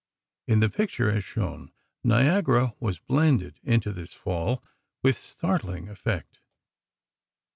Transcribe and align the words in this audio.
In 0.47 0.61
the 0.61 0.69
picture, 0.71 1.11
as 1.11 1.23
shown, 1.23 1.71
Niagara 2.03 2.73
was 2.79 2.97
blended 2.97 3.59
into 3.63 3.93
this 3.93 4.11
fall, 4.13 4.63
with 5.03 5.15
startling 5.15 5.89
effect. 5.89 6.39